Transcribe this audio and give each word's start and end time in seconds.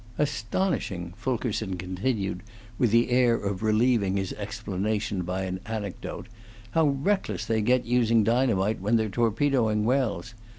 Astonishing," 0.17 1.13
Fulkerson 1.15 1.77
continued, 1.77 2.41
with 2.79 2.89
the 2.89 3.11
air 3.11 3.35
of 3.35 3.61
relieving 3.61 4.17
his 4.17 4.33
explanation 4.33 5.21
by 5.21 5.43
an 5.43 5.59
anecdote, 5.67 6.25
"how 6.71 6.87
reckless 6.87 7.45
they 7.45 7.61
get 7.61 7.85
using 7.85 8.23
dynamite 8.23 8.79
when 8.81 8.95
they're 8.95 9.09
torpedoing 9.09 9.85
wells. 9.85 10.33